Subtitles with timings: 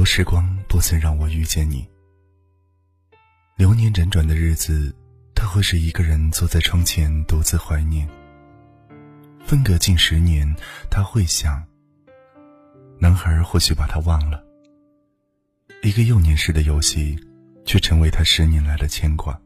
[0.00, 1.86] 若时光不曾让我遇见你，
[3.54, 4.90] 流年辗转的日子，
[5.34, 8.08] 他会是一个人坐在窗前独自怀念。
[9.44, 10.50] 分隔近十年，
[10.90, 11.62] 他会想，
[12.98, 14.42] 男孩或许把他忘了。
[15.82, 17.14] 一个幼年时的游戏，
[17.66, 19.38] 却成为他十年来的牵挂。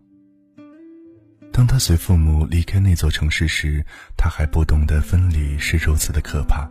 [1.53, 3.85] 当他随父母离开那座城市时，
[4.17, 6.71] 他还不懂得分离是如此的可怕。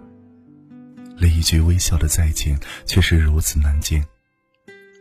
[1.23, 4.05] 连一句微笑的再见，却是如此难见。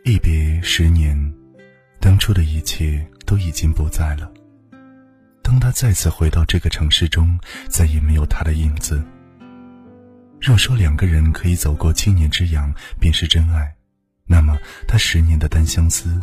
[0.04, 1.16] 一别十年，
[2.00, 4.32] 当初的一切都已经不在了。
[5.42, 7.36] 当他再次回到这个城市中，
[7.68, 9.02] 再也没有他的影子。
[10.40, 13.74] 若说两个人可以走过七年之痒便是真爱，
[14.24, 16.22] 那么他十年的单相思，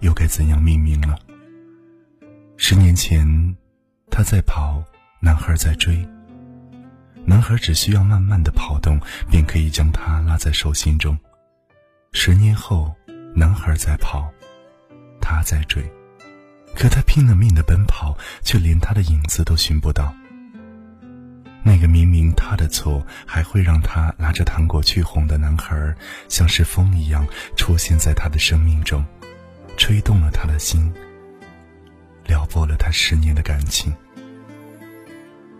[0.00, 1.16] 又该怎样命名了？
[2.56, 3.56] 十年前，
[4.10, 4.82] 他在跑，
[5.20, 6.04] 男孩在追。
[7.28, 8.98] 男孩只需要慢慢的跑动，
[9.30, 11.14] 便可以将她拉在手心中。
[12.10, 12.90] 十年后，
[13.34, 14.32] 男孩在跑，
[15.20, 15.82] 他在追，
[16.74, 20.10] 可他拼了命的奔跑，却连他的影子都寻不到。
[21.62, 25.94] 那个明明他的错，还会让他拿着糖果去哄的男孩，
[26.30, 29.04] 像是风一样出现在他的生命中，
[29.76, 30.90] 吹动了他的心，
[32.24, 33.94] 撩拨了他十年的感情。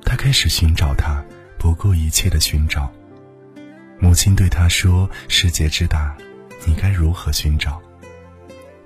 [0.02, 1.22] 他开始寻找他。
[1.58, 2.90] 不顾一切的寻找。
[3.98, 6.16] 母亲对他说：“世界之大，
[6.64, 7.82] 你该如何寻找？”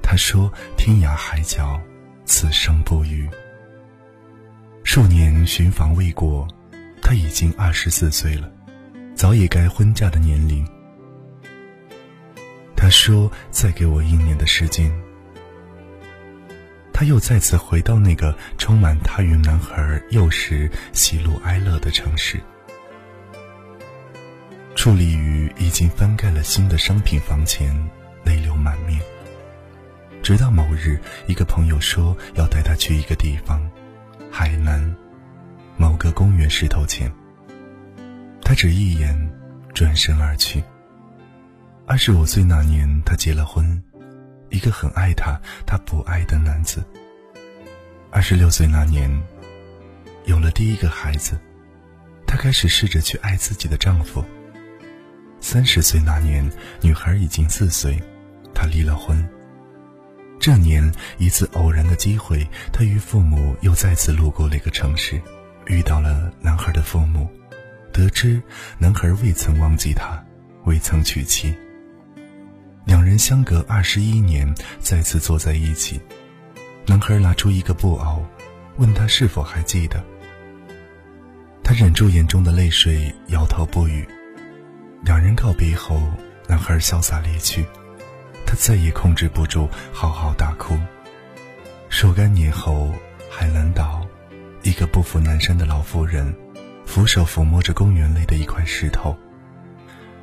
[0.03, 1.81] 他说：“天涯海角，
[2.25, 3.29] 此生不渝。”
[4.85, 6.49] 数年寻访未果，
[7.01, 8.51] 他已经二十四岁了，
[9.15, 10.67] 早已该婚嫁的年龄。
[12.75, 14.91] 他说：“再给我一年的时间。”
[16.93, 22.41] 他又再次回到那个充满他与男孩幼时喜怒哀乐的城市。
[24.83, 27.73] 伫立于已经翻盖了新的商品房前，
[28.25, 29.01] 泪流满面。
[30.25, 33.63] 直到某日，一个朋友说要带他去一个地方，
[34.29, 34.93] 海南
[35.77, 37.09] 某个公园石头前。
[38.43, 39.17] 他只一眼，
[39.73, 40.61] 转身而去。
[41.87, 43.81] 二十五岁那年，他结了婚，
[44.51, 46.83] 一个很爱他、他不爱的男子。
[48.11, 49.09] 二十六岁那年，
[50.25, 51.39] 有了第一个孩子，
[52.27, 54.25] 她开始试着去爱自己的丈夫。
[55.43, 56.49] 三十岁那年，
[56.81, 58.01] 女孩已经四岁，
[58.55, 59.29] 她离了婚。
[60.39, 65.21] 这年一次偶然的机会，她与父母又再次路过那个城市，
[65.67, 67.29] 遇到了男孩的父母，
[67.93, 68.41] 得知
[68.79, 70.25] 男孩未曾忘记她，
[70.65, 71.53] 未曾娶妻。
[72.85, 76.01] 两人相隔二十一年再次坐在一起，
[76.87, 78.25] 男孩拿出一个布偶，
[78.77, 80.03] 问她是否还记得。
[81.65, 84.07] 她忍住眼中的泪水，摇头不语。
[85.05, 86.01] 两人告别后，
[86.47, 87.67] 男孩潇洒离去，
[88.47, 90.79] 他再也控制不住，嚎啕大哭。
[91.91, 92.93] 若干年后，
[93.29, 94.07] 海南岛，
[94.63, 96.33] 一个不服南山的老妇人，
[96.87, 99.17] 俯手抚摸着公园内的一块石头，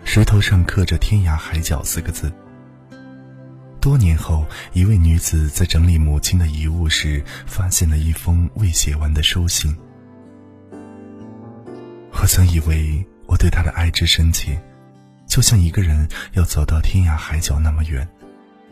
[0.06, 2.32] 石头上刻着“天涯海角”四个字。
[3.82, 9.78] 多年后，一位女子在整理母亲的遗物时，发现了一封未写完的书信。
[12.14, 14.58] 我曾以为我对她的爱之深切。
[15.30, 18.06] 就像一个人要走到天涯海角那么远，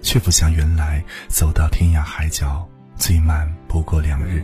[0.02, 4.44] 却不像原来走到天涯海角最慢不过两日。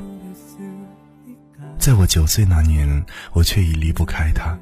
[1.79, 3.03] 在我九岁那年，
[3.33, 4.57] 我却已离不开他。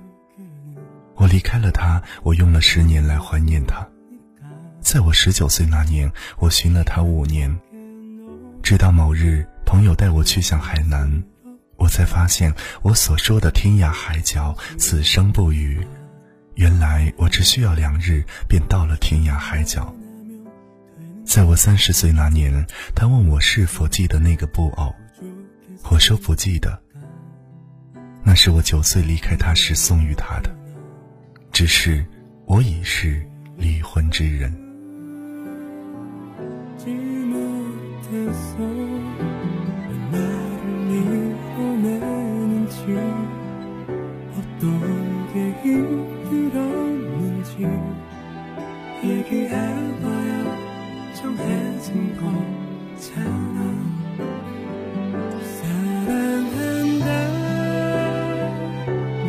[1.16, 3.86] 我离开了他，我用了十年来怀念他。
[4.80, 7.56] 在我十九岁那年，我寻了他五年，
[8.64, 11.22] 直到某日朋友带我去向海南，
[11.76, 15.86] 我才发现我所说的天涯海角，此生不渝。
[16.62, 19.92] 原来我只需要两日，便到了天涯海角。
[21.26, 22.54] 在我三十岁那年，
[22.94, 24.94] 他问我是否记得那个布偶，
[25.90, 26.80] 我说不记得。
[28.24, 30.56] 那是我九岁离开他时送予他的，
[31.52, 32.06] 只是
[32.46, 33.26] 我已是
[33.58, 34.56] 离婚之人。
[45.32, 47.56] 그게 힘들었는지
[49.02, 50.42] 얘기해봐야
[51.16, 53.60] 정해진 거잖아.
[55.42, 57.08] 사랑한다.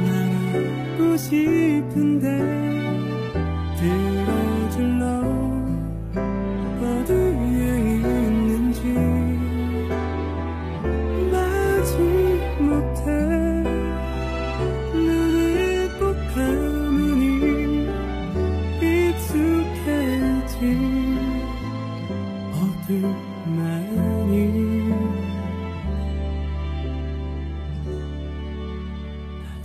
[0.08, 2.81] 나고 싶은데.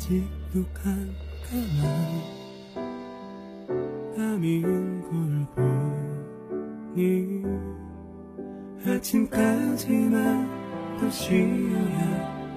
[0.08, 1.84] 아직도 깜깜한
[4.16, 5.12] 밤인 걸
[6.96, 7.44] 보니.
[8.86, 10.48] 아침까지만
[10.98, 12.48] 더 쉬어야겠다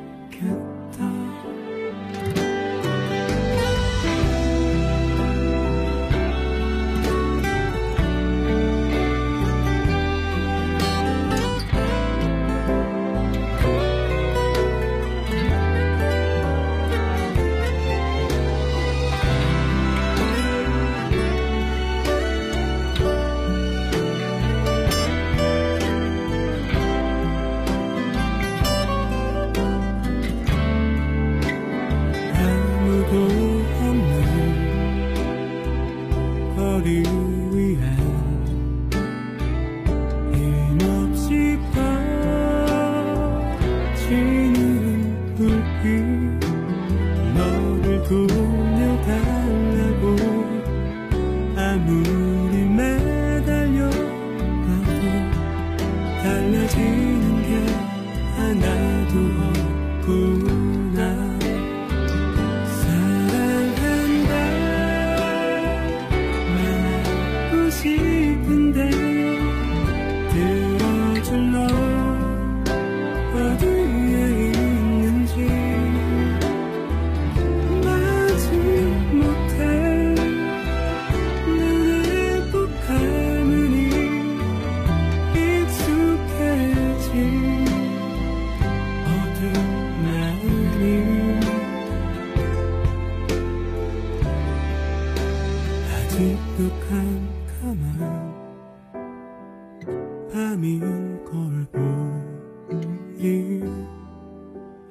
[100.50, 100.82] 밤인
[101.26, 103.62] 걸 보니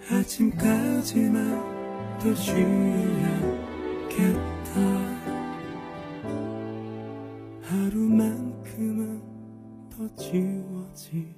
[0.09, 3.59] 아침까지만 더 쉬어야겠다.
[7.61, 9.21] 하루만큼은
[9.89, 11.35] 더 지워지겠지